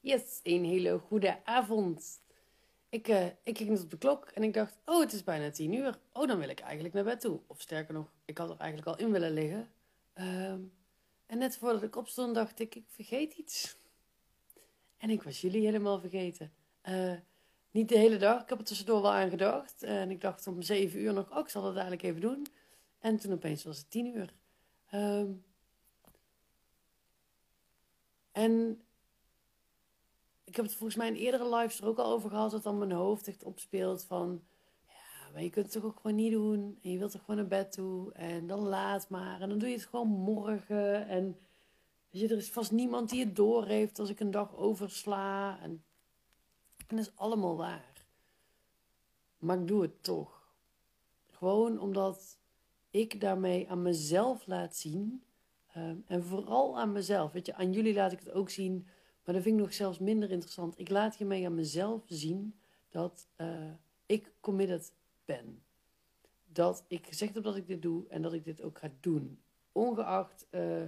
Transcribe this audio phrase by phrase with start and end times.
[0.00, 2.20] Yes, een hele goede avond.
[2.88, 5.50] Ik, uh, ik keek net op de klok en ik dacht, oh, het is bijna
[5.50, 5.98] tien uur.
[6.12, 7.40] Oh, dan wil ik eigenlijk naar bed toe.
[7.46, 9.70] Of sterker nog, ik had er eigenlijk al in willen liggen.
[10.12, 10.60] Ehm,
[11.26, 13.76] en net voordat ik opstond, dacht ik, ik vergeet iets.
[14.96, 16.52] En ik was jullie helemaal vergeten.
[16.88, 17.14] Uh,
[17.70, 19.82] niet de hele dag, ik heb er tussendoor wel aan gedacht.
[19.82, 22.46] En ik dacht om zeven uur nog, oh, ik zal dat eigenlijk even doen.
[22.98, 24.32] En toen opeens was het tien uur.
[24.94, 25.44] Um,
[28.32, 28.82] en
[30.48, 32.78] ik heb het volgens mij in eerdere lives er ook al over gehad, dat dan
[32.78, 34.42] mijn hoofd echt opspeelt van,
[34.86, 36.78] ja, maar je kunt het toch ook gewoon niet doen.
[36.82, 38.12] En je wilt toch gewoon naar bed toe.
[38.12, 39.40] En dan laat maar.
[39.40, 41.08] En dan doe je het gewoon morgen.
[41.08, 41.38] En
[42.10, 45.60] je, er is vast niemand die het door heeft als ik een dag oversla.
[45.60, 45.84] En,
[46.86, 48.06] en dat is allemaal waar.
[49.38, 50.52] Maar ik doe het toch.
[51.30, 52.38] Gewoon omdat
[52.90, 55.22] ik daarmee aan mezelf laat zien.
[55.72, 57.32] Ehm, en vooral aan mezelf.
[57.32, 58.86] Weet je, aan jullie laat ik het ook zien
[59.28, 60.78] maar dat vind ik nog zelfs minder interessant.
[60.78, 63.70] Ik laat hiermee aan mezelf zien dat uh,
[64.06, 64.92] ik committed
[65.24, 65.62] ben.
[66.46, 69.40] Dat ik gezegd heb dat ik dit doe en dat ik dit ook ga doen.
[69.72, 70.82] Ongeacht uh,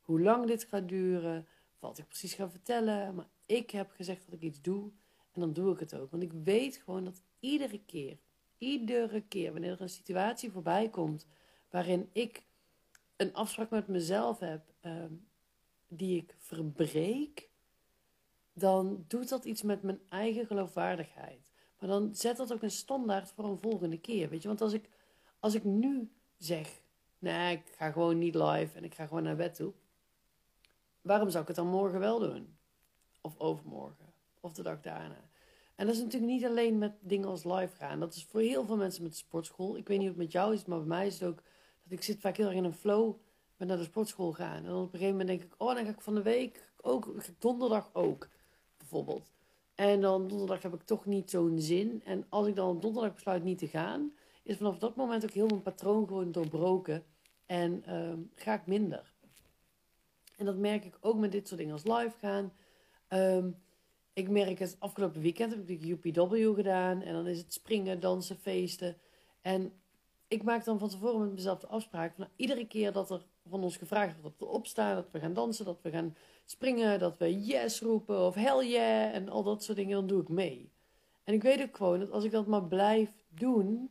[0.00, 1.46] hoe lang dit gaat duren,
[1.78, 3.14] wat ik precies ga vertellen.
[3.14, 4.90] Maar ik heb gezegd dat ik iets doe
[5.32, 6.10] en dan doe ik het ook.
[6.10, 8.18] Want ik weet gewoon dat iedere keer,
[8.58, 11.26] iedere keer wanneer er een situatie voorbij komt
[11.70, 12.42] waarin ik
[13.16, 15.04] een afspraak met mezelf heb uh,
[15.88, 17.50] die ik verbreek,
[18.52, 21.50] dan doet dat iets met mijn eigen geloofwaardigheid.
[21.78, 24.28] Maar dan zet dat ook een standaard voor een volgende keer.
[24.28, 24.88] Weet je, want als ik,
[25.38, 26.80] als ik nu zeg:
[27.18, 29.72] nee, ik ga gewoon niet live en ik ga gewoon naar bed toe.
[31.00, 32.56] Waarom zou ik het dan morgen wel doen?
[33.20, 34.12] Of overmorgen?
[34.40, 35.30] Of de dag daarna?
[35.74, 38.00] En dat is natuurlijk niet alleen met dingen als live gaan.
[38.00, 39.76] Dat is voor heel veel mensen met de sportschool.
[39.76, 41.42] Ik weet niet of het met jou is, maar bij mij is het ook
[41.82, 43.14] dat ik zit vaak heel erg in een flow
[43.56, 44.56] met naar de sportschool gaan.
[44.56, 46.70] En dan op een gegeven moment denk ik, oh, dan ga ik van de week
[46.80, 48.28] ook, donderdag ook
[49.74, 52.02] En dan donderdag heb ik toch niet zo'n zin.
[52.04, 54.12] En als ik dan op donderdag besluit niet te gaan,
[54.42, 57.04] is vanaf dat moment ook heel mijn patroon gewoon doorbroken.
[57.46, 59.14] En ehm, ga ik minder.
[60.36, 62.52] En dat merk ik ook met dit soort dingen als live gaan.
[63.08, 63.50] Ehm,
[64.12, 67.02] ik merk het afgelopen weekend heb ik de UPW gedaan.
[67.02, 68.96] En dan is het springen, dansen, feesten.
[69.40, 69.72] En
[70.28, 72.14] ik maak dan van tevoren met mezelf de afspraak.
[72.14, 75.18] Van, nou, iedere keer dat er van ons gevraagd wordt dat we opstaan, dat we
[75.20, 79.42] gaan dansen, dat we gaan springen, dat we yes roepen of hell yeah en al
[79.42, 80.72] dat soort dingen, dan doe ik mee.
[81.24, 83.90] En ik weet ook gewoon dat als ik dat maar blijf doen,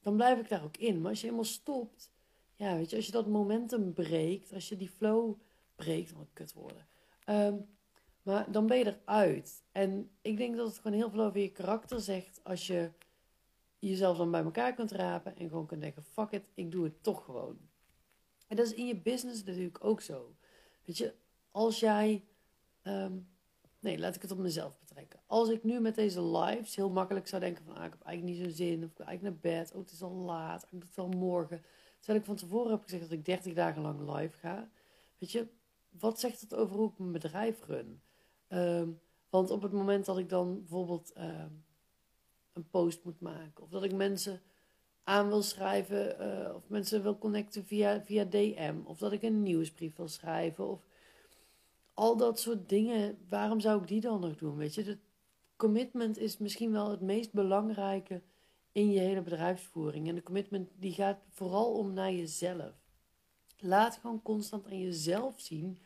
[0.00, 1.00] dan blijf ik daar ook in.
[1.00, 2.12] Maar als je helemaal stopt,
[2.54, 5.38] ja, weet je, als je dat momentum breekt, als je die flow
[5.74, 6.86] breekt, wat kut worden,
[7.26, 7.66] um,
[8.22, 9.62] maar dan ben je eruit.
[9.72, 12.90] En ik denk dat het gewoon heel veel over je karakter zegt als je
[13.78, 17.02] jezelf dan bij elkaar kunt rapen en gewoon kunt denken: fuck it, ik doe het
[17.02, 17.58] toch gewoon.
[18.46, 20.36] En dat is in je business natuurlijk ook zo.
[20.84, 21.14] Weet je,
[21.50, 22.24] als jij.
[22.82, 23.18] Ehm,
[23.80, 25.20] nee, laat ik het op mezelf betrekken.
[25.26, 28.36] Als ik nu met deze lives heel makkelijk zou denken: van ah, ik heb eigenlijk
[28.36, 30.70] niet zo'n zin, of ik wil eigenlijk naar bed, oh, het is al laat, ik
[30.70, 31.62] doe het wel morgen.
[31.98, 34.70] Terwijl ik van tevoren heb gezegd dat ik 30 dagen lang live ga.
[35.18, 35.46] Weet je,
[35.90, 38.02] wat zegt dat over hoe ik mijn bedrijf run?
[38.48, 38.88] Ehm,
[39.28, 41.50] want op het moment dat ik dan bijvoorbeeld ehm,
[42.52, 44.42] een post moet maken, of dat ik mensen
[45.04, 49.42] aan wil schrijven, uh, of mensen wil connecten via, via DM, of dat ik een
[49.42, 50.80] nieuwsbrief wil schrijven, of
[51.94, 54.56] al dat soort dingen, waarom zou ik die dan nog doen?
[54.56, 54.98] Weet je, de
[55.56, 58.22] commitment is misschien wel het meest belangrijke
[58.72, 60.08] in je hele bedrijfsvoering.
[60.08, 62.72] En de commitment die gaat vooral om naar jezelf.
[63.58, 65.78] Laat gewoon constant aan jezelf zien.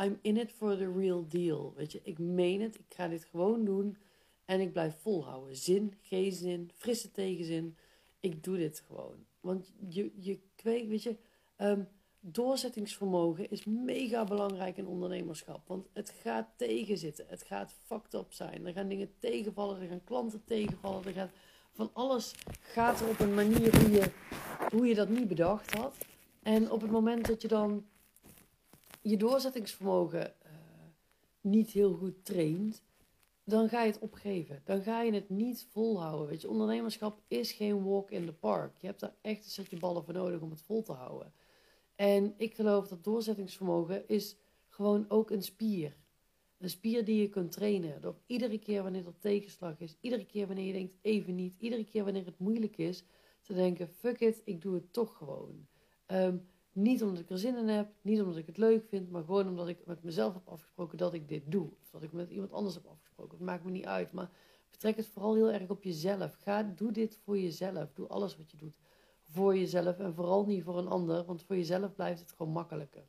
[0.00, 1.72] I'm in it for the real deal.
[1.76, 3.96] Weet je, ik meen het, ik ga dit gewoon doen
[4.44, 5.56] en ik blijf volhouden.
[5.56, 7.76] Zin, geen zin, frisse tegenzin.
[8.22, 9.26] Ik doe dit gewoon.
[9.40, 11.16] Want je, je kweekt, weet je,
[11.56, 11.88] um,
[12.20, 15.68] doorzettingsvermogen is mega belangrijk in ondernemerschap.
[15.68, 17.24] Want het gaat tegenzitten.
[17.28, 18.66] Het gaat fucked up zijn.
[18.66, 19.80] Er gaan dingen tegenvallen.
[19.80, 21.04] Er gaan klanten tegenvallen.
[21.04, 21.30] Er gaat,
[21.72, 24.10] van alles gaat er op een manier hoe je,
[24.70, 25.94] hoe je dat niet bedacht had.
[26.42, 27.86] En op het moment dat je dan
[29.00, 30.50] je doorzettingsvermogen uh,
[31.40, 32.82] niet heel goed traint,
[33.44, 34.60] dan ga je het opgeven.
[34.64, 36.26] Dan ga je het niet volhouden.
[36.26, 38.78] Weet je, ondernemerschap is geen walk in the park.
[38.78, 41.32] Je hebt daar echt een setje ballen voor nodig om het vol te houden.
[41.94, 44.36] En ik geloof dat doorzettingsvermogen is
[44.68, 45.96] gewoon ook een spier.
[46.58, 48.00] Een spier die je kunt trainen.
[48.00, 51.84] Door iedere keer wanneer er tegenslag is, iedere keer wanneer je denkt even niet, iedere
[51.84, 53.04] keer wanneer het moeilijk is,
[53.40, 55.66] te denken: fuck it, ik doe het toch gewoon.
[56.06, 56.36] Ehm,
[56.72, 59.48] niet omdat ik er zin in heb, niet omdat ik het leuk vind, maar gewoon
[59.48, 61.68] omdat ik met mezelf heb afgesproken dat ik dit doe.
[61.82, 63.36] Of dat ik met iemand anders heb afgesproken.
[63.36, 64.30] Het maakt me niet uit, maar
[64.70, 66.34] betrek het vooral heel erg op jezelf.
[66.34, 67.92] Ga, doe dit voor jezelf.
[67.92, 68.78] Doe alles wat je doet
[69.30, 73.04] voor jezelf en vooral niet voor een ander, want voor jezelf blijft het gewoon makkelijker.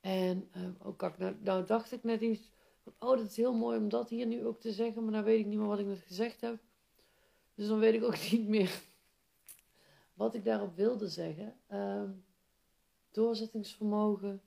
[0.00, 2.50] En uh, ook, nou, nou dacht ik net iets
[2.98, 5.40] oh, dat is heel mooi om dat hier nu ook te zeggen, maar dan weet
[5.40, 6.58] ik niet meer wat ik net gezegd heb.
[7.54, 8.82] Dus dan weet ik ook niet meer
[10.14, 11.56] wat ik daarop wilde zeggen.
[11.66, 12.10] Ehm,
[13.18, 14.42] doorzettingsvermogen,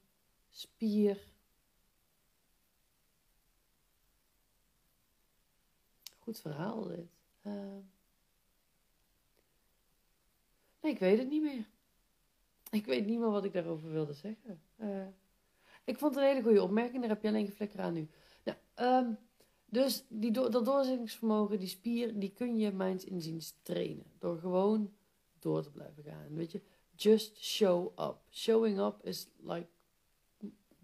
[0.50, 1.18] spier.
[6.20, 7.12] Goed verhaal dit.
[7.42, 7.80] Ehm,
[10.82, 11.66] nee, ik weet het niet meer.
[12.70, 14.62] Ik weet niet meer wat ik daarover wilde zeggen.
[14.78, 15.08] Uh,
[15.84, 17.00] ik vond het een hele goede opmerking.
[17.00, 18.10] Daar heb je alleen geen flikker aan nu.
[18.44, 18.58] Nou,
[19.06, 19.18] um,
[19.66, 24.06] dus die dat doorzettingsvermogen, die spier, die kun je mijns inziens trainen.
[24.20, 24.94] Door gewoon
[25.40, 26.36] door te blijven gaan.
[26.36, 26.62] Weet je,
[27.02, 28.18] just show up.
[28.32, 29.68] Showing up is like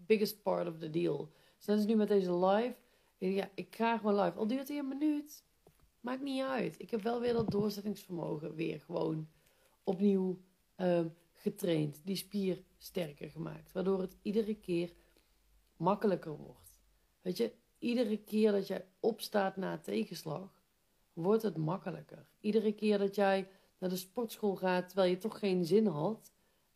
[0.06, 1.32] biggest part of the deal.
[1.58, 2.76] Ze nu met deze live.
[3.18, 4.38] Ja, ik ga gewoon live.
[4.38, 5.44] Al duurt hij een minuut.
[6.00, 6.80] Maakt niet uit.
[6.80, 9.28] Ik heb wel weer dat doorzettingsvermogen weer gewoon
[9.84, 10.38] opnieuw
[10.76, 12.00] um, getraind.
[12.04, 13.72] Die spier sterker gemaakt.
[13.72, 14.92] Waardoor het iedere keer
[15.76, 16.80] makkelijker wordt.
[17.20, 20.62] Weet je, iedere keer dat jij opstaat na tegenslag,
[21.12, 22.26] wordt het makkelijker.
[22.40, 26.32] Iedere keer dat jij naar de sportschool gaat terwijl je toch geen zin had,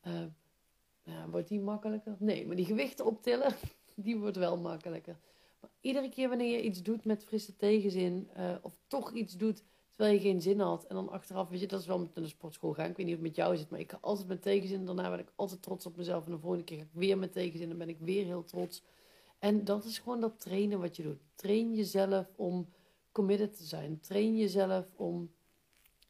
[0.07, 2.17] uh, wordt die makkelijker?
[2.19, 3.55] Nee, maar die gewichten optillen,
[3.95, 5.19] die wordt wel makkelijker.
[5.61, 9.63] Maar iedere keer wanneer je iets doet met frisse tegenzin, uh, of toch iets doet
[9.91, 12.25] terwijl je geen zin had, en dan achteraf, weet je, dat is wel met naar
[12.25, 12.91] de sportschool gaan.
[12.91, 14.85] Ik weet niet of het met jou zit, maar ik ga altijd met tegenzin.
[14.85, 16.27] Daarna ben ik altijd trots op mezelf.
[16.27, 18.83] En de volgende keer ga ik weer met tegenzin, dan ben ik weer heel trots.
[19.39, 21.21] En dat is gewoon dat trainen wat je doet.
[21.35, 22.69] Train jezelf om
[23.13, 24.01] committed te zijn.
[24.01, 25.31] Train jezelf om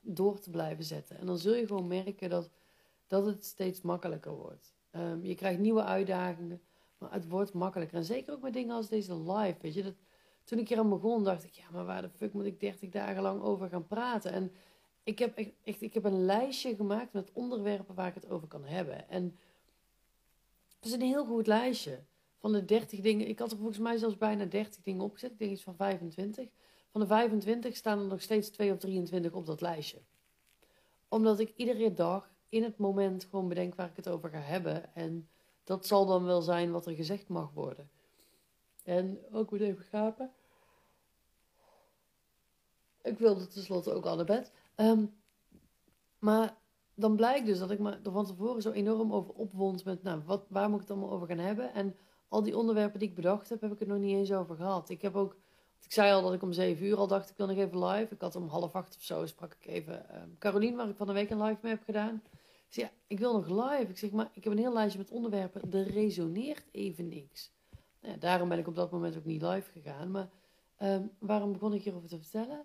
[0.02, 1.18] door te blijven zetten.
[1.18, 2.50] En dan zul je gewoon merken dat,
[3.06, 4.74] dat het steeds makkelijker wordt.
[4.92, 6.62] Um, je krijgt nieuwe uitdagingen,
[6.98, 7.96] maar het wordt makkelijker.
[7.96, 9.56] En zeker ook met dingen als deze live.
[9.60, 9.94] Weet je, dat,
[10.44, 12.90] toen ik hier aan begon, dacht ik, ja, maar waar de fuck moet ik 30
[12.90, 14.32] dagen lang over gaan praten?
[14.32, 14.52] En
[15.02, 18.64] ik heb echt, ik heb een lijstje gemaakt met onderwerpen waar ik het over kan
[18.64, 19.08] hebben.
[19.08, 19.38] En
[20.76, 22.04] het is een heel goed lijstje.
[22.38, 25.30] Van de 30 dingen, ik had er volgens mij zelfs bijna 30 dingen opgezet.
[25.30, 26.48] Ik denk iets van 25.
[26.92, 29.98] Van de 25 staan er nog steeds 2 of 23 op dat lijstje.
[31.08, 34.94] Omdat ik iedere dag in het moment gewoon bedenk waar ik het over ga hebben.
[34.94, 35.28] En
[35.64, 37.90] dat zal dan wel zijn wat er gezegd mag worden.
[38.84, 40.30] En ook weer even gapen.
[43.02, 44.52] Ik wilde tenslotte ook al naar bed.
[44.76, 45.14] Um,
[46.18, 46.56] maar
[46.94, 50.22] dan blijkt dus dat ik me er van tevoren zo enorm over opwond met, nou,
[50.24, 51.74] wat, waar moet ik het allemaal over gaan hebben?
[51.74, 51.96] En
[52.28, 54.88] al die onderwerpen die ik bedacht heb, heb ik het nog niet eens over gehad.
[54.88, 55.36] Ik heb ook,
[55.84, 58.14] ik zei al dat ik om zeven uur al dacht, ik wil nog even live.
[58.14, 61.06] Ik had om half acht of zo, sprak ik even um, Carolien, waar ik van
[61.06, 62.22] de week een live mee heb gedaan.
[62.66, 63.90] Ik zei, ja, ik wil nog live.
[63.90, 67.50] Ik zeg, maar ik heb een heel lijstje met onderwerpen, er resoneert even niks.
[68.00, 70.10] Nou daarom ben ik op dat moment ook niet live gegaan.
[70.10, 70.28] Maar
[70.82, 72.64] um, waarom begon ik hierover te vertellen?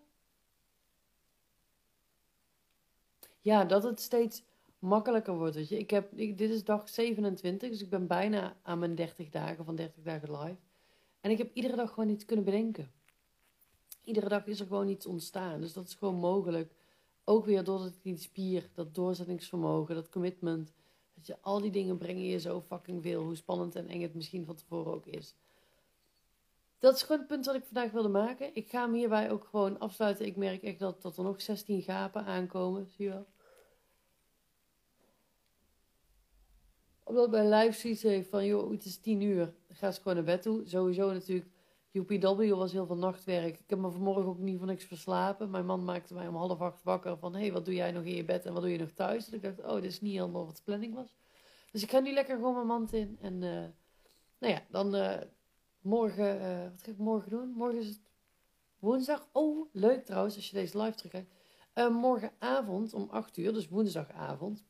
[3.42, 4.44] Ja, dat het steeds
[4.80, 5.56] makkelijker wordt.
[5.56, 5.78] Weet je.
[5.78, 9.76] Ik heb, dit is dag 27, dus ik ben bijna aan mijn 30 dagen van
[9.76, 10.58] 30 dagen live.
[11.22, 12.92] En ik heb iedere dag gewoon iets kunnen bedenken.
[14.08, 15.62] Iedere dag is er gewoon iets ontstaan.
[15.62, 16.72] Dus dat is gewoon mogelijk.
[17.24, 20.74] Ook weer door die spier, dat doorzettingsvermogen, dat commitment.
[21.14, 23.24] Dat je, al die dingen brengen je zo fucking veel.
[23.24, 25.36] Hoe spannend en eng het misschien van tevoren ook is.
[26.80, 28.56] Dat is gewoon het punt wat ik vandaag wilde maken.
[28.56, 30.26] Ik ga hem hierbij ook gewoon afsluiten.
[30.26, 32.88] Ik merk echt dat, dat er nog 16 gapen aankomen.
[32.88, 33.28] Zie je wel?
[37.04, 39.54] Omdat mijn lijf zoiets heeft van, joh, het is tien uur.
[39.70, 40.62] ga eens gewoon naar bed toe.
[40.66, 41.50] Sowieso natuurlijk,
[41.92, 43.60] UPW was heel veel nachtwerk.
[43.60, 45.50] Ik heb me vanmorgen ook niet van niks verslapen.
[45.50, 48.04] Mijn man maakte mij om half acht wakker van, hé, hey, wat doe jij nog
[48.04, 49.28] in je bed en wat doe je nog thuis?
[49.28, 51.16] En ik dacht, oh, dit is niet helemaal wat de planning was.
[51.72, 53.18] Dus ik ga nu lekker gewoon mijn mand in.
[53.22, 53.66] En, uh,
[54.40, 55.18] nou ja, dan uh,
[55.82, 57.50] morgen, uh, wat ga ik morgen doen?
[57.50, 58.02] Morgen is het
[58.80, 59.28] woensdag.
[59.32, 61.32] Oh, leuk trouwens, als je deze live terugkijkt.
[61.92, 64.66] morgenavond om 8 uur, dus woensdagavond,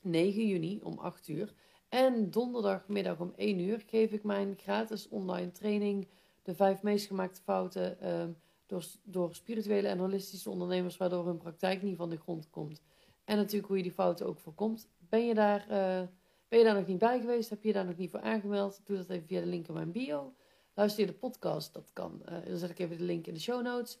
[0.00, 1.54] 9 juni om 8 uur.
[1.88, 6.08] En donderdagmiddag om 1 uur geef ik mijn gratis online training.
[6.42, 11.82] De vijf meest gemaakte fouten um, door, door spirituele en holistische ondernemers, waardoor hun praktijk
[11.82, 12.82] niet van de grond komt.
[13.24, 14.88] En natuurlijk hoe je die fouten ook voorkomt.
[14.98, 16.08] Ben je daar, uh,
[16.48, 17.50] ben je daar nog niet bij geweest?
[17.50, 18.80] Heb je je daar nog niet voor aangemeld?
[18.84, 20.34] Doe dat even via de link in mijn bio.
[20.74, 22.22] Luister je de podcast, dat kan.
[22.28, 23.98] Uh, dan zet ik even de link in de show notes.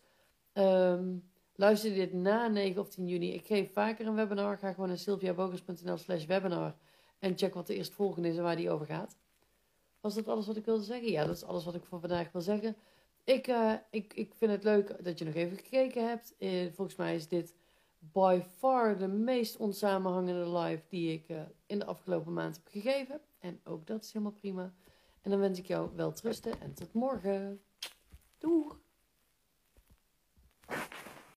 [0.52, 3.32] Um, Luister je dit na 9 of 10 juni.
[3.32, 4.58] Ik geef vaker een webinar.
[4.58, 6.74] Ga gewoon naar sylviabogers.nl slash webinar.
[7.18, 9.16] En check wat de eerstvolgende is en waar die over gaat.
[10.02, 11.10] Was dat alles wat ik wilde zeggen?
[11.10, 12.76] Ja, dat is alles wat ik voor vandaag wil zeggen.
[13.24, 16.34] Ik, uh, ik, ik vind het leuk dat je nog even gekeken hebt.
[16.38, 17.54] Uh, volgens mij is dit
[17.98, 23.20] by far de meest onsamenhangende live die ik uh, in de afgelopen maand heb gegeven.
[23.38, 24.74] En ook dat is helemaal prima.
[25.20, 27.62] En dan wens ik jou wel trusten en tot morgen.
[28.38, 28.80] Doeg!